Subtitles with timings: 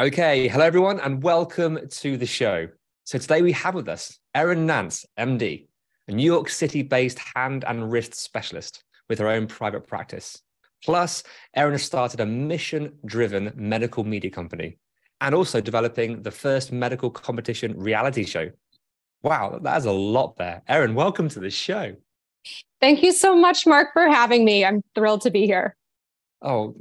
[0.00, 2.68] Okay, hello everyone, and welcome to the show.
[3.02, 5.66] So today we have with us Erin Nance, MD,
[6.06, 10.40] a New York City-based hand and wrist specialist with her own private practice.
[10.84, 11.24] Plus,
[11.56, 14.78] Erin has started a mission-driven medical media company
[15.20, 18.52] and also developing the first medical competition reality show.
[19.24, 20.62] Wow, that is a lot there.
[20.68, 21.96] Erin, welcome to the show.
[22.80, 24.64] Thank you so much, Mark, for having me.
[24.64, 25.74] I'm thrilled to be here.
[26.40, 26.74] Oh,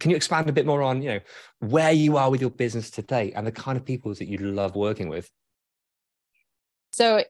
[0.00, 1.20] can you expand a bit more on, you know,
[1.60, 4.74] where you are with your business today and the kind of people that you love
[4.74, 5.30] working with?
[6.92, 7.22] So,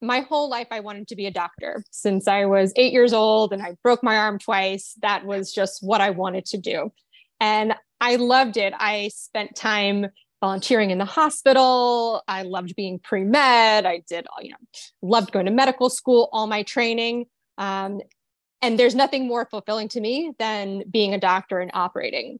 [0.00, 3.52] my whole life, I wanted to be a doctor since I was eight years old
[3.52, 4.94] and I broke my arm twice.
[5.00, 6.92] That was just what I wanted to do.
[7.38, 8.74] And I loved it.
[8.76, 10.08] I spent time
[10.40, 12.22] volunteering in the hospital.
[12.26, 13.86] I loved being pre med.
[13.86, 14.56] I did, all you know,
[15.00, 17.26] loved going to medical school, all my training.
[17.58, 18.00] Um,
[18.62, 22.38] and there's nothing more fulfilling to me than being a doctor and operating.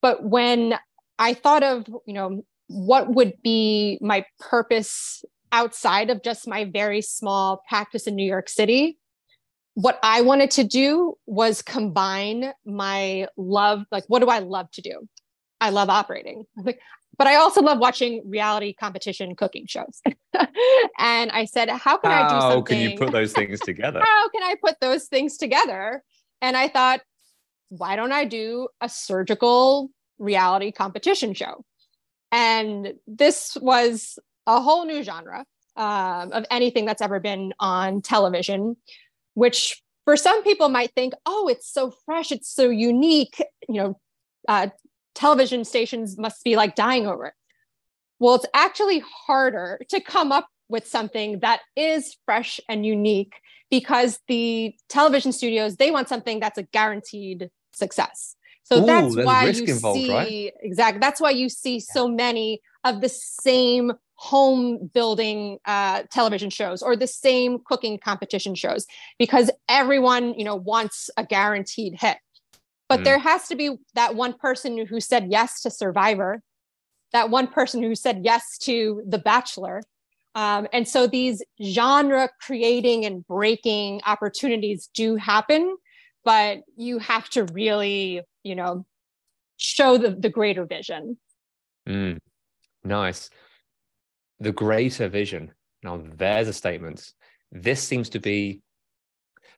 [0.00, 0.74] But when
[1.18, 7.02] I thought of, you know, what would be my purpose outside of just my very
[7.02, 8.98] small practice in New York City,
[9.74, 14.80] what I wanted to do was combine my love, like, what do I love to
[14.80, 15.06] do?
[15.60, 16.44] I love operating.
[16.56, 16.80] Like,
[17.18, 20.02] but I also love watching reality competition cooking shows.
[20.98, 22.50] and I said, how can I do something?
[22.50, 24.00] How can you put those things together?
[24.04, 26.02] how can I put those things together?
[26.42, 27.00] And I thought,
[27.70, 31.64] why don't I do a surgical reality competition show?
[32.32, 35.46] And this was a whole new genre
[35.76, 38.76] um, of anything that's ever been on television,
[39.34, 43.42] which for some people might think, oh, it's so fresh, it's so unique.
[43.68, 44.00] You know,
[44.48, 44.68] uh,
[45.16, 47.34] television stations must be like dying over it.
[48.18, 53.34] Well, it's actually harder to come up with something that is fresh and unique
[53.70, 58.36] because the television studios they want something that's a guaranteed success.
[58.62, 60.52] So Ooh, that's why you involved, see right?
[60.60, 66.82] exactly that's why you see so many of the same home building uh, television shows
[66.82, 68.86] or the same cooking competition shows
[69.18, 72.16] because everyone you know wants a guaranteed hit.
[72.88, 73.04] But Mm.
[73.04, 76.42] there has to be that one person who said yes to Survivor,
[77.12, 79.82] that one person who said yes to The Bachelor.
[80.34, 85.76] Um, and so these genre creating and breaking opportunities do happen,
[86.24, 88.84] but you have to really, you know,
[89.56, 91.18] show the, the greater vision.
[91.88, 92.18] Mm,
[92.84, 93.30] nice.
[94.40, 95.52] The greater vision.
[95.82, 97.12] Now, there's a statement.
[97.50, 98.60] This seems to be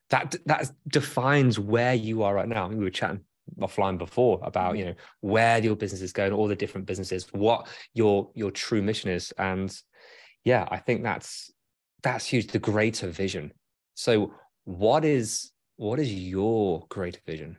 [0.09, 2.67] that that defines where you are right now.
[2.67, 3.21] We were chatting
[3.59, 4.79] offline before about mm-hmm.
[4.79, 8.81] you know where your business is going, all the different businesses, what your your true
[8.81, 9.75] mission is, and
[10.43, 11.51] yeah, I think that's
[12.03, 12.47] that's huge.
[12.47, 13.51] The greater vision.
[13.95, 14.33] So,
[14.65, 17.57] what is what is your greater vision?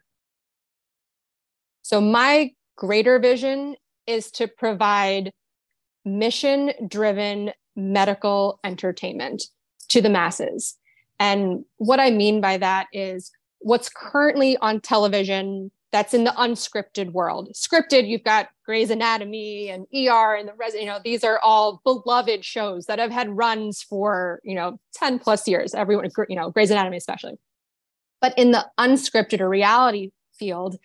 [1.83, 5.33] So my greater vision is to provide
[6.05, 9.45] mission driven medical entertainment
[9.89, 10.77] to the masses.
[11.21, 17.13] And what I mean by that is what's currently on television that's in the unscripted
[17.13, 17.51] world.
[17.55, 21.81] Scripted, you've got Grey's Anatomy and ER and the res, you know, these are all
[21.85, 26.51] beloved shows that have had runs for, you know, 10 plus years, everyone, you know,
[26.51, 27.35] Grey's Anatomy especially.
[28.21, 30.77] But in the unscripted or reality field,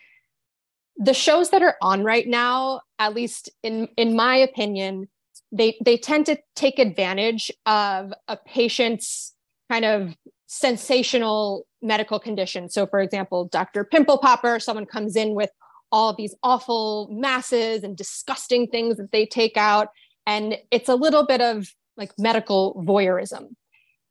[0.97, 5.07] the shows that are on right now, at least in in my opinion,
[5.51, 9.33] they they tend to take advantage of a patient's
[9.69, 10.15] kind of
[10.55, 12.69] sensational medical condition.
[12.69, 13.83] So, for example, Dr.
[13.83, 15.49] Pimple Popper, someone comes in with
[15.91, 19.89] all of these awful masses and disgusting things that they take out,
[20.25, 21.67] and it's a little bit of
[21.97, 23.49] like medical voyeurism.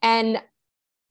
[0.03, 0.43] And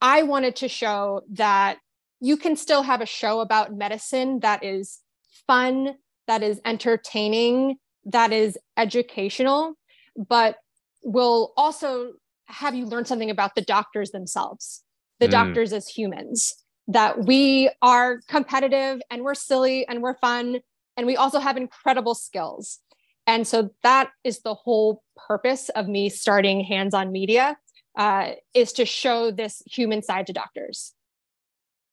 [0.02, 1.80] I wanted to show that
[2.20, 5.00] you can still have a show about medicine that is
[5.48, 5.96] fun,
[6.28, 9.74] that is entertaining, that is educational,
[10.16, 10.58] but
[11.04, 12.14] will also
[12.46, 14.83] have you learn something about the doctors themselves,
[15.19, 15.31] the mm.
[15.31, 16.54] doctors as humans,
[16.88, 20.60] that we are competitive and we're silly and we're fun,
[20.98, 22.80] and we also have incredible skills.
[23.25, 27.57] And so that is the whole purpose of me starting Hands on Media
[27.98, 30.94] uh, is to show this human side to doctors.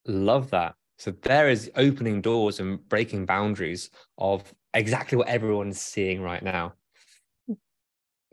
[0.05, 0.75] Love that.
[0.97, 6.73] So there is opening doors and breaking boundaries of exactly what everyone's seeing right now.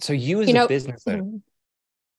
[0.01, 1.37] So you as you a know, business owner, mm-hmm.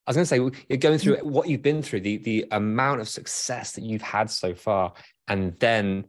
[0.10, 3.00] I was going to say you're going through what you've been through, the the amount
[3.00, 4.94] of success that you've had so far,
[5.28, 6.06] and then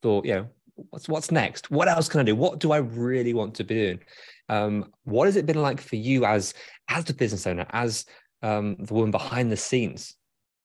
[0.00, 0.46] thought, you know,
[0.88, 1.70] what's what's next?
[1.70, 2.34] What else can I do?
[2.34, 4.00] What do I really want to be doing?
[4.48, 6.54] Um, what has it been like for you as
[6.88, 8.06] as the business owner, as
[8.40, 10.16] um, the woman behind the scenes?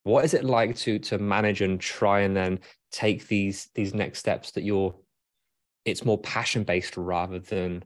[0.03, 2.59] What is it like to to manage and try and then
[2.93, 4.95] take these these next steps that you're
[5.83, 7.83] it's more passion based rather than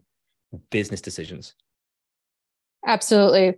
[0.69, 1.55] business decisions?
[2.85, 3.57] Absolutely.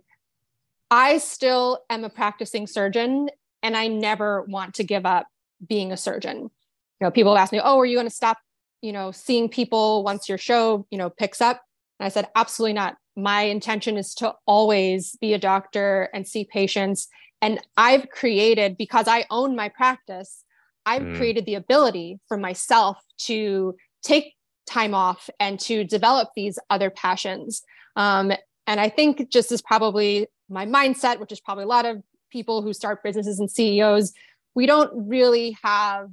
[0.92, 3.30] I still am a practicing surgeon
[3.62, 5.26] and I never want to give up
[5.66, 6.38] being a surgeon.
[6.38, 8.36] You know, people ask me, "Oh, are you going to stop,
[8.82, 11.62] you know, seeing people once your show, you know, picks up?"
[11.98, 12.96] And I said, absolutely not.
[13.16, 17.08] My intention is to always be a doctor and see patients.
[17.40, 20.44] And I've created, because I own my practice,
[20.84, 21.16] I've mm.
[21.16, 22.98] created the ability for myself
[23.28, 24.34] to take
[24.66, 27.62] time off and to develop these other passions.
[27.96, 28.32] Um,
[28.66, 32.62] and I think just as probably my mindset, which is probably a lot of people
[32.62, 34.12] who start businesses and CEOs,
[34.54, 36.08] we don't really have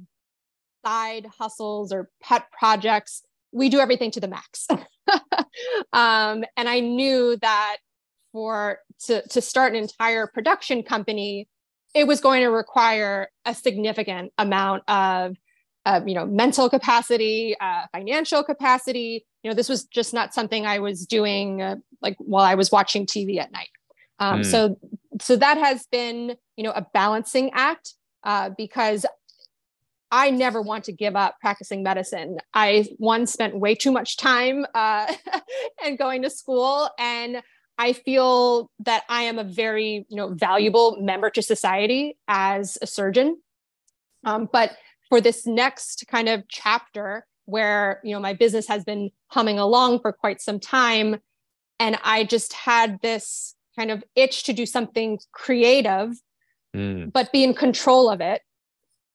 [0.84, 3.22] side hustles or pet projects.
[3.52, 4.66] We do everything to the max.
[5.92, 7.78] um, and I knew that
[8.32, 11.48] for to, to start an entire production company,
[11.94, 15.36] it was going to require a significant amount of
[15.86, 20.66] uh, you know mental capacity uh, financial capacity you know this was just not something
[20.66, 23.70] i was doing uh, like while i was watching tv at night
[24.20, 24.46] um, mm.
[24.46, 24.78] so
[25.20, 29.06] so that has been you know a balancing act uh, because
[30.12, 32.38] I never want to give up practicing medicine.
[32.52, 35.12] I one spent way too much time uh,
[35.84, 37.42] and going to school, and
[37.78, 42.86] I feel that I am a very you know valuable member to society as a
[42.86, 43.40] surgeon.
[44.24, 44.72] Um, but
[45.08, 50.00] for this next kind of chapter, where you know my business has been humming along
[50.00, 51.20] for quite some time,
[51.78, 56.10] and I just had this kind of itch to do something creative,
[56.76, 57.12] mm.
[57.12, 58.42] but be in control of it.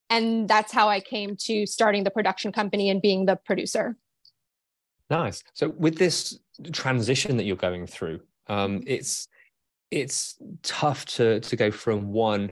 [0.10, 3.96] And that's how i came to starting the production company and being the producer.
[5.10, 5.44] Nice.
[5.54, 6.40] So with this
[6.72, 9.28] transition that you're going through um, it's
[9.92, 12.52] it's tough to to go from one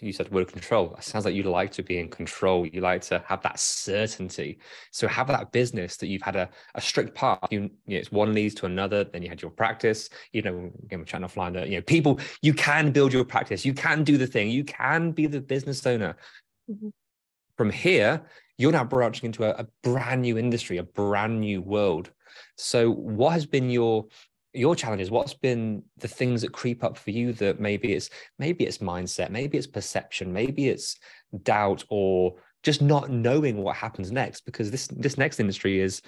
[0.00, 0.94] you said word control.
[0.96, 2.66] It sounds like you like to be in control.
[2.66, 4.58] You like to have that certainty.
[4.90, 7.38] So have that business that you've had a, a strict path.
[7.50, 9.04] You, you know, it's one leads to another.
[9.04, 10.08] Then you had your practice.
[10.32, 13.64] You know again we're chatting offline that you know people you can build your practice.
[13.64, 14.50] You can do the thing.
[14.50, 16.16] You can be the business owner.
[16.70, 16.88] Mm-hmm.
[17.56, 18.22] From here,
[18.58, 22.10] you're now branching into a, a brand new industry, a brand new world.
[22.56, 24.06] So, what has been your
[24.56, 28.64] your challenges what's been the things that creep up for you that maybe it's maybe
[28.64, 30.96] it's mindset maybe it's perception maybe it's
[31.42, 32.34] doubt or
[32.66, 34.40] just not knowing what happens next?
[34.40, 36.02] Because this this next industry is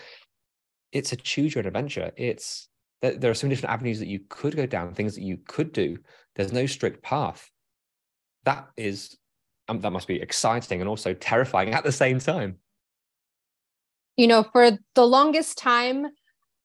[0.91, 2.11] it's a choose your adventure.
[2.17, 2.69] It's
[3.01, 5.73] there are so many different avenues that you could go down things that you could
[5.73, 5.99] do.
[6.35, 7.49] There's no strict path.
[8.45, 9.17] That is
[9.69, 12.57] um, that must be exciting and also terrifying at the same time.
[14.17, 16.09] You know, for the longest time,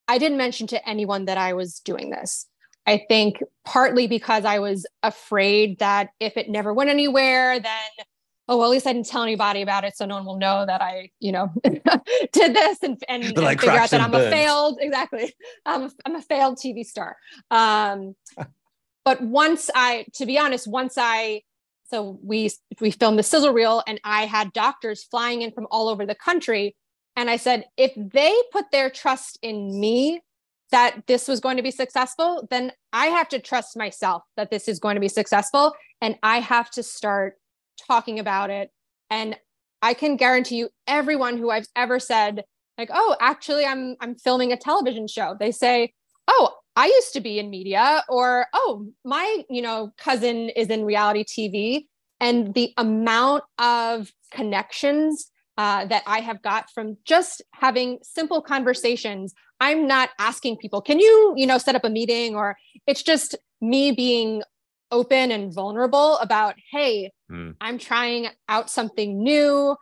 [0.07, 2.47] I didn't mention to anyone that I was doing this.
[2.85, 8.05] I think partly because I was afraid that if it never went anywhere, then
[8.49, 10.65] oh well, at least I didn't tell anybody about it, so no one will know
[10.65, 14.27] that I, you know, did this and, and, and figure out that I'm burns.
[14.27, 15.33] a failed exactly.
[15.65, 17.15] I'm a, I'm a failed TV star.
[17.49, 18.15] Um,
[19.05, 21.41] but once I, to be honest, once I
[21.85, 22.49] so we
[22.81, 26.15] we filmed the sizzle reel, and I had doctors flying in from all over the
[26.15, 26.75] country.
[27.15, 30.21] And I said, if they put their trust in me
[30.71, 34.67] that this was going to be successful, then I have to trust myself that this
[34.67, 35.75] is going to be successful.
[36.01, 37.35] And I have to start
[37.87, 38.71] talking about it.
[39.09, 39.37] And
[39.83, 42.43] I can guarantee you, everyone who I've ever said,
[42.77, 45.93] like, oh, actually, I'm I'm filming a television show, they say,
[46.27, 50.85] oh, I used to be in media, or oh, my you know cousin is in
[50.85, 51.85] reality TV,
[52.19, 59.33] and the amount of connections uh, that I have got from just having simple conversations.
[59.59, 62.57] I'm not asking people, can you you know set up a meeting, or
[62.87, 64.43] it's just me being
[64.93, 67.55] open and vulnerable about, hey, mm.
[67.59, 69.75] I'm trying out something new.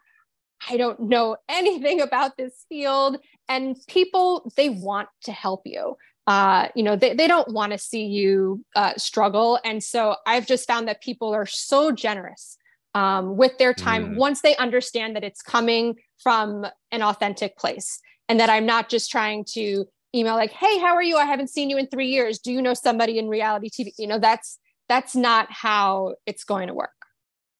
[0.69, 3.17] I don't know anything about this field.
[3.47, 5.97] And people, they want to help you.
[6.27, 9.59] Uh, you know, they, they don't want to see you uh, struggle.
[9.65, 12.57] And so I've just found that people are so generous
[12.93, 14.17] um, with their time mm.
[14.17, 19.09] once they understand that it's coming from an authentic place and that I'm not just
[19.09, 21.17] trying to email like, "Hey, how are you?
[21.17, 22.39] I haven't seen you in 3 years.
[22.39, 26.67] Do you know somebody in reality TV?" You know, that's that's not how it's going
[26.67, 26.91] to work.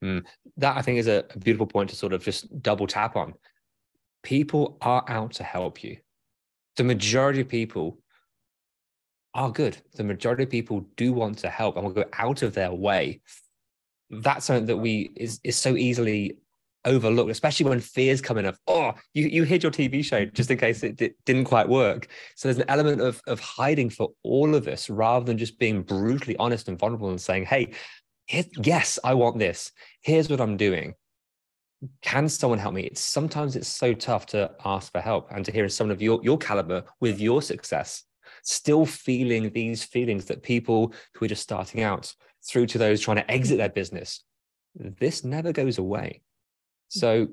[0.04, 0.24] Mm.
[0.58, 3.34] That I think is a, a beautiful point to sort of just double tap on.
[4.24, 5.98] People are out to help you.
[6.76, 8.00] The majority of people
[9.34, 9.78] are good.
[9.96, 13.22] The majority of people do want to help and will go out of their way.
[14.12, 16.38] That's something that we is is so easily
[16.86, 20.50] overlooked, especially when fears come in of, oh, you, you hid your TV show just
[20.50, 22.08] in case it d- didn't quite work.
[22.36, 25.84] So there's an element of, of hiding for all of us rather than just being
[25.84, 27.74] brutally honest and vulnerable and saying, hey,
[28.28, 29.72] yes, I want this.
[30.02, 30.96] Here's what I'm doing.
[32.02, 32.84] Can someone help me?
[32.84, 36.20] It's sometimes it's so tough to ask for help and to hear someone of your,
[36.24, 38.04] your caliber with your success
[38.44, 43.18] still feeling these feelings that people who are just starting out through to those trying
[43.18, 44.24] to exit their business.
[44.76, 46.22] This never goes away.
[46.90, 47.28] So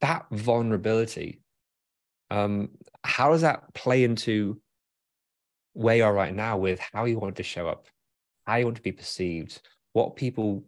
[0.00, 1.40] that vulnerability,
[2.30, 2.70] um,
[3.02, 4.60] how does that play into
[5.74, 7.86] where you are right now with how you want to show up,
[8.46, 9.60] how you want to be perceived,
[9.92, 10.64] what people,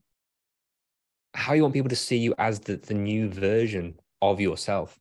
[1.35, 4.99] how you want people to see you as the, the new version of yourself?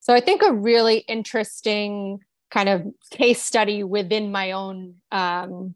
[0.00, 5.74] So I think a really interesting kind of case study within my own um,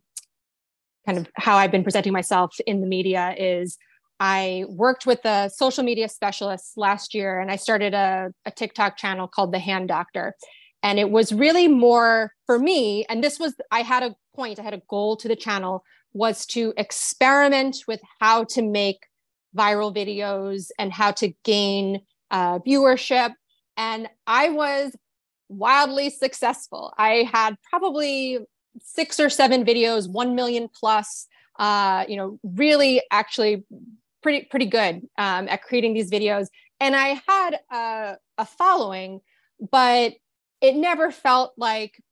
[1.06, 3.78] kind of how I've been presenting myself in the media is
[4.20, 8.96] I worked with a social media specialist last year and I started a, a TikTok
[8.96, 10.34] channel called The Hand Doctor.
[10.82, 13.04] And it was really more for me.
[13.08, 16.44] And this was, I had a point, I had a goal to the channel was
[16.46, 19.06] to experiment with how to make
[19.56, 23.32] viral videos and how to gain uh, viewership.
[23.76, 24.94] And I was
[25.48, 26.92] wildly successful.
[26.96, 28.38] I had probably
[28.80, 31.26] six or seven videos, 1 million plus,
[31.58, 33.64] uh, you know, really actually
[34.22, 36.46] pretty pretty good um, at creating these videos.
[36.80, 39.20] And i had a, a following
[39.70, 40.14] but
[40.60, 42.02] it never felt like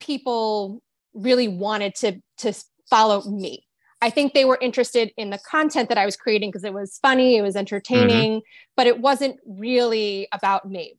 [0.00, 0.82] people
[1.14, 2.52] really wanted to to
[2.88, 3.66] follow me.
[4.02, 6.98] I think they were interested in the content that i was creating because it was
[7.00, 8.72] funny it was entertaining mm-hmm.
[8.76, 10.98] but it wasn't really about me.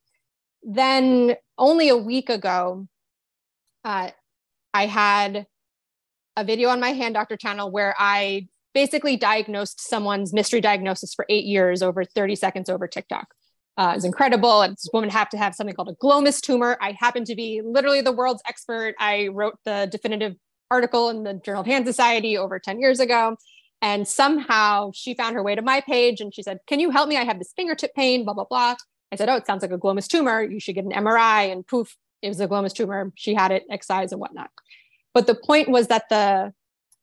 [0.64, 2.88] Then only a week ago
[3.84, 4.10] uh,
[4.76, 5.46] i had
[6.36, 11.26] a video on my hand doctor channel where i basically diagnosed someone's mystery diagnosis for
[11.30, 13.34] eight years over 30 seconds over TikTok.
[13.78, 14.62] Uh, it's incredible.
[14.62, 16.78] And this woman had to have something called a glomus tumor.
[16.80, 18.96] I happen to be literally the world's expert.
[19.00, 20.36] I wrote the definitive
[20.70, 23.38] article in the Journal of Hand Society over 10 years ago.
[23.82, 27.08] And somehow she found her way to my page and she said, Can you help
[27.08, 27.18] me?
[27.18, 28.76] I have this fingertip pain, blah, blah, blah.
[29.12, 30.42] I said, Oh, it sounds like a glomus tumor.
[30.42, 31.52] You should get an MRI.
[31.52, 33.12] And poof, it was a glomus tumor.
[33.16, 34.50] She had it excised and whatnot.
[35.14, 36.54] But the point was that the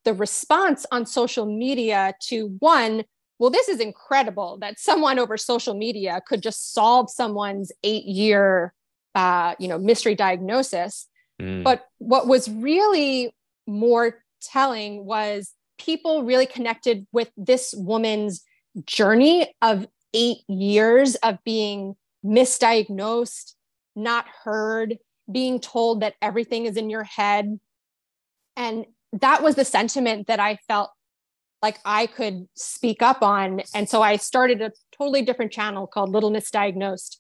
[0.05, 3.05] the response on social media to one
[3.39, 8.75] well this is incredible that someone over social media could just solve someone's eight year
[9.15, 11.07] uh, you know mystery diagnosis
[11.41, 11.63] mm.
[11.63, 13.33] but what was really
[13.67, 18.43] more telling was people really connected with this woman's
[18.87, 23.55] journey of eight years of being misdiagnosed
[23.95, 24.99] not heard
[25.31, 27.59] being told that everything is in your head
[28.57, 30.91] and that was the sentiment that I felt
[31.63, 33.63] like I could speak up on.
[33.75, 37.17] And so I started a totally different channel called Little Misdiagnosed.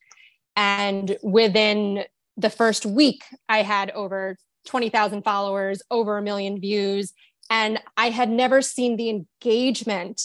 [0.56, 2.04] And within
[2.36, 7.12] the first week, I had over 20,000 followers, over a million views.
[7.50, 10.22] And I had never seen the engagement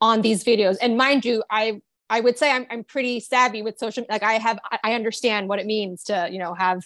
[0.00, 0.76] on these videos.
[0.80, 1.80] And mind you, I
[2.10, 5.58] I would say I'm, I'm pretty savvy with social like I have I understand what
[5.58, 6.82] it means to, you know, have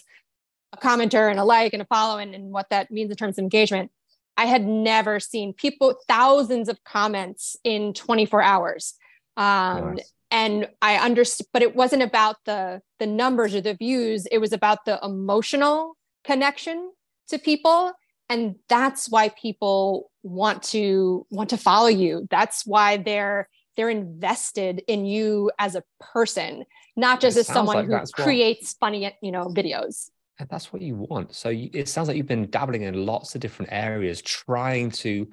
[0.73, 3.37] a commenter and a like and a follow and, and what that means in terms
[3.37, 3.91] of engagement.
[4.35, 8.95] I had never seen people, thousands of comments in 24 hours.
[9.37, 10.11] Um, nice.
[10.31, 14.25] And I understood, but it wasn't about the the numbers or the views.
[14.31, 16.91] It was about the emotional connection
[17.27, 17.91] to people,
[18.29, 22.27] and that's why people want to want to follow you.
[22.31, 26.65] That's why they're they're invested in you as a person,
[26.95, 28.87] not just it as someone like who creates what...
[28.87, 31.35] funny, you know, videos and that's what you want.
[31.35, 35.27] So you, it sounds like you've been dabbling in lots of different areas, trying to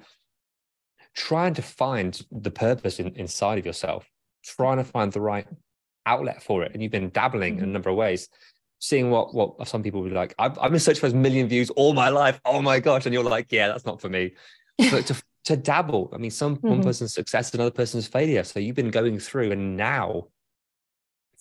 [1.13, 4.09] trying to find the purpose in, inside of yourself,
[4.43, 5.47] trying to find the right
[6.05, 6.71] outlet for it.
[6.73, 7.73] And you've been dabbling in a mm-hmm.
[7.73, 8.29] number of ways,
[8.79, 10.35] seeing what what some people would be like.
[10.37, 12.39] I've, I've been searching for a million views all my life.
[12.45, 13.05] Oh my gosh!
[13.05, 14.35] And you're like, yeah, that's not for me.
[14.77, 16.11] But to to dabble.
[16.13, 16.67] I mean, some mm-hmm.
[16.67, 18.43] one person's success is another person's failure.
[18.43, 20.27] So you've been going through, and now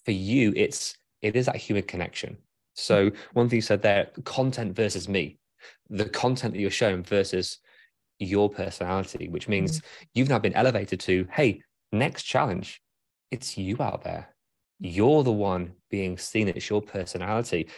[0.06, 2.38] for you, it's it is that human connection.
[2.80, 5.38] So one thing you said there, content versus me,
[5.88, 7.58] the content that you're showing versus
[8.18, 10.04] your personality, which means mm-hmm.
[10.14, 12.80] you've now been elevated to, hey, next challenge,
[13.30, 14.34] it's you out there.
[14.78, 16.48] You're the one being seen.
[16.48, 17.68] It's your personality.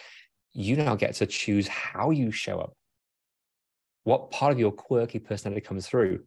[0.53, 2.75] You now get to choose how you show up.
[4.05, 6.25] What part of your quirky personality comes through?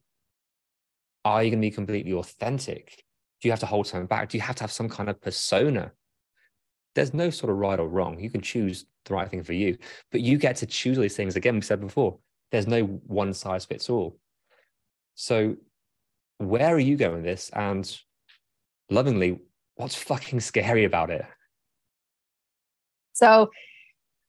[1.24, 3.03] Are you going to be completely authentic?
[3.41, 4.29] Do you have to hold something back?
[4.29, 5.91] Do you have to have some kind of persona?
[6.96, 8.20] There's no sort of right or wrong.
[8.20, 9.78] You can choose the right thing for you,
[10.12, 11.36] but you get to choose these things.
[11.36, 12.18] Again, we said before,
[12.52, 14.18] there's no one size fits all.
[15.16, 15.56] So,
[16.38, 17.50] where are you going with this?
[17.54, 17.98] And
[18.90, 19.40] lovingly,
[19.75, 21.25] what's fucking scary about it?
[23.14, 23.50] So,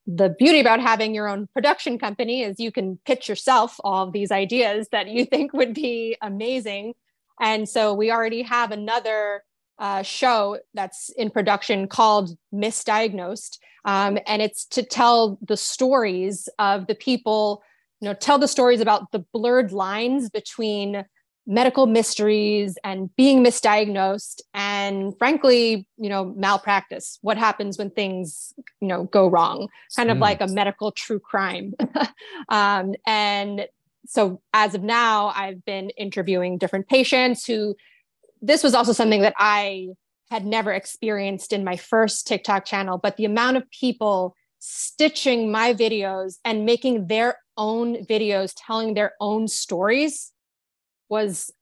[0.07, 4.31] the beauty about having your own production company is you can pitch yourself all these
[4.31, 6.95] ideas that you think would be amazing.
[7.41, 9.45] And so, we already have another
[9.79, 13.59] uh, show that's in production called Misdiagnosed.
[13.85, 17.63] Um, and it's to tell the stories of the people,
[18.01, 21.05] you know, tell the stories about the blurred lines between
[21.47, 28.89] medical mysteries and being misdiagnosed and frankly you know malpractice what happens when things you
[28.89, 30.23] know go wrong kind of mm.
[30.23, 31.73] like a medical true crime
[32.49, 33.69] um, and
[34.07, 37.77] so as of now i've been interviewing different patients who
[38.43, 39.89] this was also something that i
[40.31, 45.73] had never experienced in my first tiktok channel but the amount of people stitching my
[45.73, 50.33] videos and making their own videos telling their own stories
[51.09, 51.53] was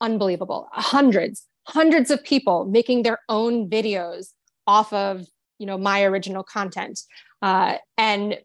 [0.00, 0.68] unbelievable.
[0.72, 4.32] Hundreds, hundreds of people making their own videos
[4.66, 5.26] off of
[5.58, 7.00] you know my original content.
[7.40, 8.38] Uh, and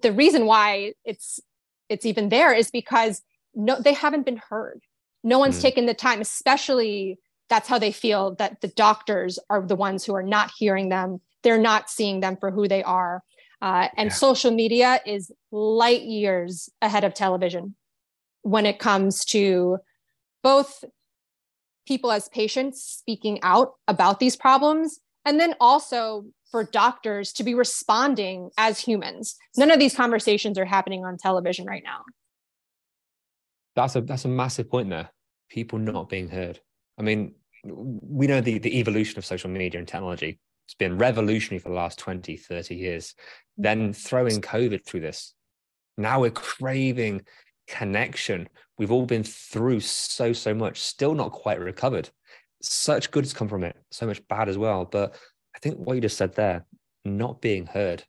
[0.00, 1.40] the reason why it's
[1.88, 3.22] it's even there is because
[3.54, 4.80] no, they haven't been heard.
[5.24, 5.62] No one's mm.
[5.62, 10.14] taken the time, especially that's how they feel that the doctors are the ones who
[10.14, 11.20] are not hearing them.
[11.42, 13.22] They're not seeing them for who they are.
[13.60, 14.14] Uh, and yeah.
[14.14, 17.74] social media is light years ahead of television
[18.42, 19.78] when it comes to
[20.42, 20.84] both
[21.86, 27.54] people as patients speaking out about these problems and then also for doctors to be
[27.54, 32.02] responding as humans none of these conversations are happening on television right now
[33.74, 35.10] that's a that's a massive point there
[35.50, 36.60] people not being heard
[36.98, 41.58] i mean we know the the evolution of social media and technology it's been revolutionary
[41.58, 43.14] for the last 20 30 years
[43.56, 45.34] then throwing covid through this
[45.96, 47.22] now we're craving
[47.66, 48.48] connection.
[48.78, 52.10] We've all been through so, so much, still not quite recovered.
[52.62, 54.84] Such good has come from it, so much bad as well.
[54.84, 55.14] But
[55.54, 56.64] I think what you just said there,
[57.04, 58.04] not being heard.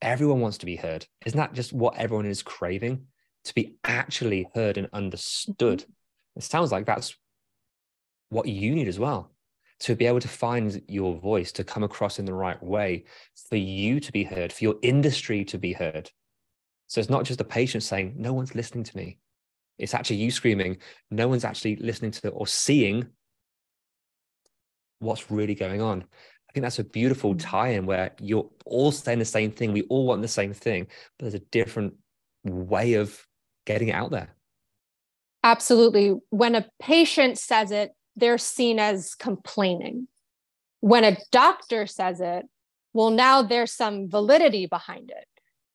[0.00, 1.06] Everyone wants to be heard.
[1.26, 3.06] Isn't that just what everyone is craving?
[3.44, 5.80] To be actually heard and understood.
[5.80, 6.38] Mm-hmm.
[6.38, 7.16] It sounds like that's
[8.30, 9.30] what you need as well
[9.80, 13.04] to be able to find your voice, to come across in the right way,
[13.48, 16.10] for you to be heard, for your industry to be heard.
[16.88, 19.18] So it's not just the patient saying, no one's listening to me.
[19.78, 20.78] It's actually you screaming,
[21.10, 23.06] no one's actually listening to or seeing
[24.98, 26.02] what's really going on.
[26.02, 27.40] I think that's a beautiful mm.
[27.40, 29.72] tie in where you're all saying the same thing.
[29.72, 31.94] We all want the same thing, but there's a different
[32.44, 33.24] way of
[33.68, 34.34] getting it out there.
[35.44, 36.16] Absolutely.
[36.30, 40.08] When a patient says it, they're seen as complaining.
[40.80, 42.46] When a doctor says it,
[42.92, 45.26] well, now there's some validity behind it.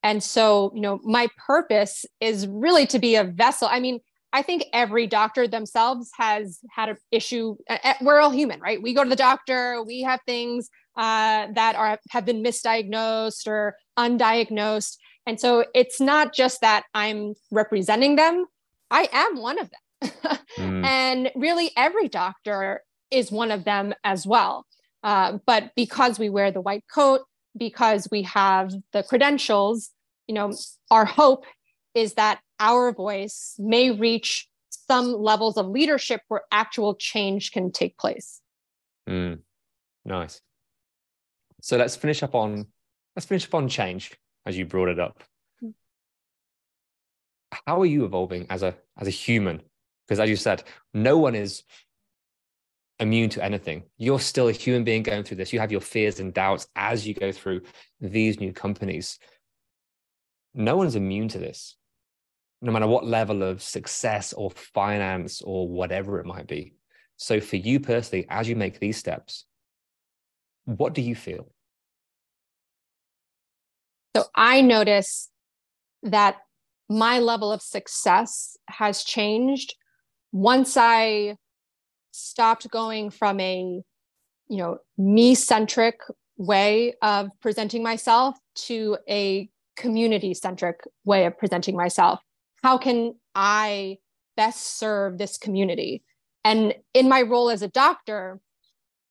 [0.01, 3.69] And so, you know, my purpose is really to be a vessel.
[3.71, 3.99] I mean,
[4.33, 7.55] I think every doctor themselves has had an issue.
[8.01, 8.81] We're all human, right?
[8.81, 13.77] We go to the doctor, we have things uh, that are have been misdiagnosed or
[13.97, 18.45] undiagnosed, and so it's not just that I'm representing them.
[18.91, 20.11] I am one of them,
[20.57, 20.85] mm.
[20.85, 24.65] and really every doctor is one of them as well.
[25.03, 27.21] Uh, but because we wear the white coat,
[27.57, 29.91] because we have the credentials,
[30.27, 30.53] you know,
[30.89, 31.45] our hope
[31.93, 37.97] is that our voice may reach some levels of leadership where actual change can take
[37.97, 38.41] place.
[39.07, 39.39] Mm,
[40.05, 40.41] nice.
[41.61, 42.67] So let's finish up on
[43.15, 44.11] let's finish up on change
[44.45, 45.23] as you brought it up.
[45.59, 45.69] Hmm.
[47.65, 49.61] How are you evolving as a as a human?
[50.07, 51.63] Because as you said, no one is
[52.99, 53.83] immune to anything.
[53.97, 55.53] You're still a human being going through this.
[55.53, 57.61] You have your fears and doubts as you go through
[57.99, 59.19] these new companies.
[60.53, 61.75] No one's immune to this,
[62.61, 66.73] no matter what level of success or finance or whatever it might be.
[67.17, 69.45] So, for you personally, as you make these steps,
[70.65, 71.51] what do you feel?
[74.15, 75.29] So, I notice
[76.03, 76.37] that
[76.89, 79.75] my level of success has changed
[80.31, 81.37] once I
[82.11, 83.81] stopped going from a
[84.47, 85.99] you know me centric
[86.37, 92.19] way of presenting myself to a community centric way of presenting myself.
[92.61, 93.97] How can i
[94.37, 96.03] best serve this community?
[96.43, 98.39] And in my role as a doctor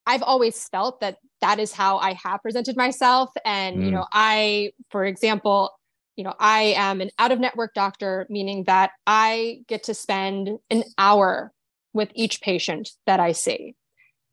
[0.05, 3.29] i've always felt that that is how i have presented myself.
[3.45, 3.85] And mm.
[3.85, 5.71] you know i for example
[6.15, 10.59] you know i am an out of network doctor meaning that i get to spend
[10.69, 11.51] an hour
[11.93, 13.75] with each patient that i see.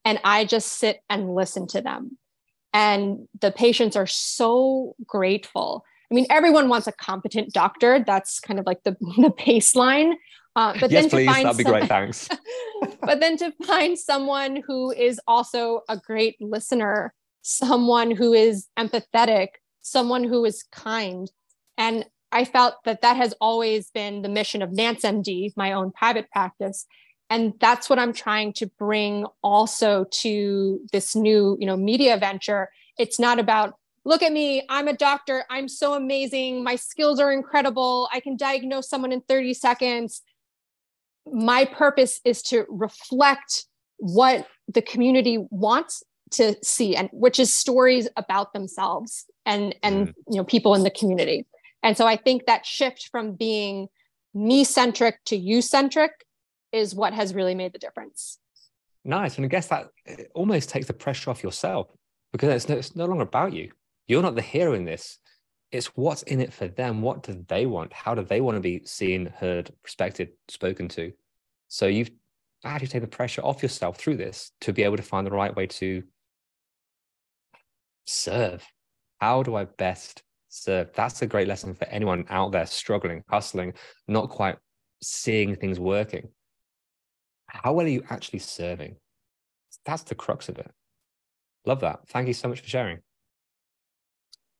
[0.04, 2.16] And i just sit and listen to them.
[2.72, 5.84] And the patients are so grateful.
[6.10, 8.02] I mean everyone wants a competent doctor.
[8.06, 10.14] That's kind of like the, the baseline
[10.56, 11.42] uh, but yes, then please.
[11.42, 11.88] That'd be great.
[11.88, 12.28] Thanks.
[13.02, 19.48] but then to find someone who is also a great listener, someone who is empathetic,
[19.80, 21.30] someone who is kind,
[21.78, 25.92] and I felt that that has always been the mission of Nance MD, my own
[25.92, 26.86] private practice,
[27.28, 32.70] and that's what i'm trying to bring also to this new you know media venture.
[32.98, 34.64] It's not about look at me.
[34.68, 35.44] I'm a doctor.
[35.48, 36.64] I'm so amazing.
[36.64, 38.08] My skills are incredible.
[38.12, 40.22] I can diagnose someone in 30 seconds
[41.26, 43.66] my purpose is to reflect
[43.98, 46.02] what the community wants
[46.32, 50.14] to see and which is stories about themselves and and mm.
[50.28, 51.44] you know people in the community
[51.82, 53.88] and so i think that shift from being
[54.34, 56.12] me centric to you centric
[56.72, 58.38] is what has really made the difference.
[59.04, 59.36] Nice.
[59.36, 59.88] And I guess that
[60.34, 61.88] almost takes the pressure off yourself
[62.32, 63.70] because it's no, it's no longer about you.
[64.06, 65.18] You're not the hero in this.
[65.72, 67.02] It's what's in it for them.
[67.02, 67.92] What do they want?
[67.92, 71.12] How do they want to be seen, heard, respected, spoken to?
[71.68, 72.10] So you've
[72.64, 75.54] actually taken the pressure off yourself through this to be able to find the right
[75.54, 76.02] way to
[78.06, 78.66] serve.
[79.20, 80.90] How do I best serve?
[80.94, 83.74] That's a great lesson for anyone out there struggling, hustling,
[84.08, 84.56] not quite
[85.02, 86.28] seeing things working
[87.52, 88.96] how well are you actually serving?
[89.84, 90.70] That's the crux of it.
[91.66, 92.08] Love that.
[92.08, 92.98] Thank you so much for sharing.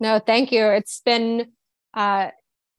[0.01, 0.65] No, thank you.
[0.65, 1.53] It's been
[1.95, 2.31] uh,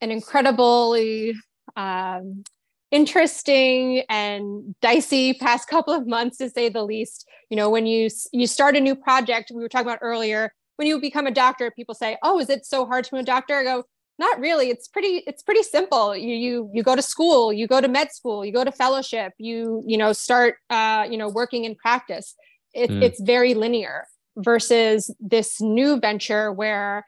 [0.01, 1.35] an incredibly
[1.75, 2.43] um,
[2.89, 7.27] interesting and dicey past couple of months, to say the least.
[7.49, 10.53] You know, when you you start a new project, we were talking about earlier.
[10.77, 13.23] When you become a doctor, people say, "Oh, is it so hard to be a
[13.23, 13.83] doctor?" I go,
[14.21, 17.81] not really it's pretty it's pretty simple you you you go to school you go
[17.81, 21.65] to med school you go to fellowship you you know start uh you know working
[21.65, 22.35] in practice
[22.73, 23.01] it, mm.
[23.01, 24.05] it's very linear
[24.37, 27.03] versus this new venture where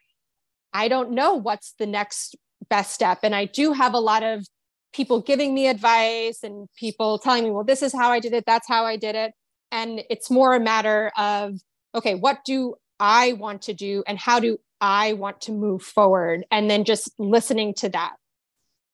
[0.73, 2.35] i don't know what's the next
[2.69, 4.45] best step and i do have a lot of
[4.93, 8.43] people giving me advice and people telling me well this is how i did it
[8.45, 9.33] that's how i did it
[9.71, 11.59] and it's more a matter of
[11.95, 16.43] okay what do i want to do and how do I want to move forward
[16.51, 18.15] and then just listening to that.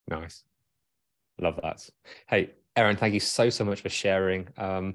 [0.07, 0.43] Nice.
[1.41, 1.89] Love that.
[2.27, 4.93] Hey, Erin, thank you so, so much for sharing um,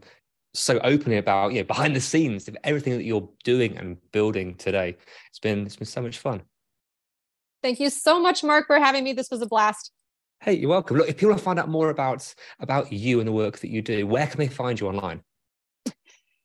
[0.54, 4.54] so openly about you know, behind the scenes of everything that you're doing and building
[4.54, 4.96] today.
[5.30, 6.42] It's been it's been so much fun.
[7.64, 9.14] Thank you so much, Mark, for having me.
[9.14, 9.90] This was a blast.
[10.42, 10.98] Hey, you're welcome.
[10.98, 13.70] Look, if people want to find out more about about you and the work that
[13.70, 15.22] you do, where can they find you online?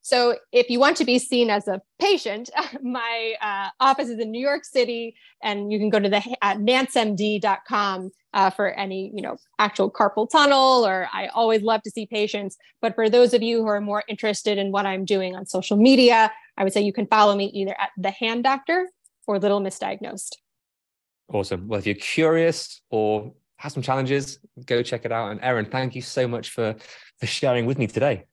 [0.01, 2.49] So if you want to be seen as a patient,
[2.81, 6.55] my uh, office is in New York City, and you can go to the uh,
[6.55, 10.87] nancemd.com uh, for any you know actual carpal tunnel.
[10.87, 12.55] Or I always love to see patients.
[12.81, 15.75] But for those of you who are more interested in what I'm doing on social
[15.75, 18.87] media, I would say you can follow me either at the Hand Doctor
[19.27, 20.37] or Little Misdiagnosed.
[21.29, 21.67] Awesome.
[21.67, 25.31] Well, if you're curious or have some challenges, go check it out.
[25.31, 26.75] And Erin, thank you so much for
[27.19, 28.25] for sharing with me today.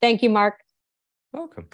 [0.00, 0.60] Thank you, Mark.
[1.32, 1.68] Welcome.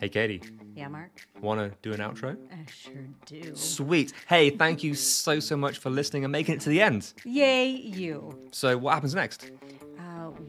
[0.00, 0.42] Hey, Katie.
[0.74, 1.12] Yeah, Mark.
[1.40, 2.36] Want to do an outro?
[2.52, 3.54] I sure do.
[3.54, 4.12] Sweet.
[4.28, 7.12] Hey, thank you so, so much for listening and making it to the end.
[7.24, 8.48] Yay, you.
[8.50, 9.50] So, what happens next?